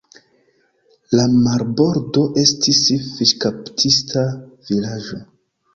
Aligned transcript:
La 1.19 1.25
marbordo 1.33 2.25
estis 2.45 2.83
fiŝkaptista 3.13 4.27
vilaĝo. 4.73 5.27